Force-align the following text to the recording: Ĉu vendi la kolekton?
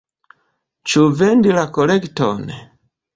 Ĉu 0.93 1.03
vendi 1.19 1.53
la 1.57 1.65
kolekton? 1.75 2.41